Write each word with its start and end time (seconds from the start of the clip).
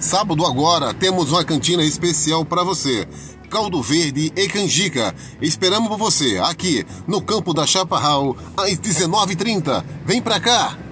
Sábado 0.00 0.46
agora 0.46 0.94
temos 0.94 1.30
uma 1.30 1.44
cantina 1.44 1.84
especial 1.84 2.42
para 2.42 2.64
você. 2.64 3.06
Caldo 3.50 3.82
Verde 3.82 4.32
e 4.34 4.48
Canjica. 4.48 5.14
Esperamos 5.42 5.90
por 5.90 5.98
você 5.98 6.38
aqui 6.38 6.86
no 7.06 7.20
campo 7.20 7.52
da 7.52 7.66
Chaparral 7.66 8.34
às 8.56 8.78
19h30. 8.78 9.84
Vem 10.06 10.22
pra 10.22 10.40
cá! 10.40 10.89